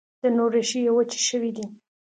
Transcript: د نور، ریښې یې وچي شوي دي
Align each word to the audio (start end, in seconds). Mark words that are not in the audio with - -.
د 0.21 0.23
نور، 0.37 0.49
ریښې 0.55 0.79
یې 0.85 0.91
وچي 0.97 1.19
شوي 1.29 1.51
دي 1.57 1.65